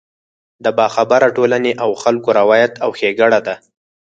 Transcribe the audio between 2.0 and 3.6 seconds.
خلکو روایت او ښېګړه ده.